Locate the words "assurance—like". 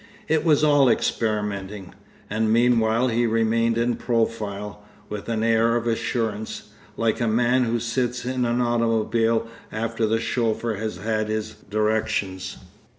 5.85-7.21